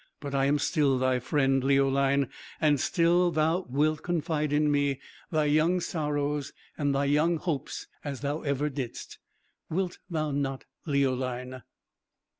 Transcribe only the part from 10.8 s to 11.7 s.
Leoline?"